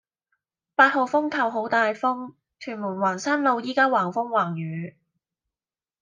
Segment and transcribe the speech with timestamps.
[0.73, 4.97] 八號風球好大風，屯門環山路依家橫風橫雨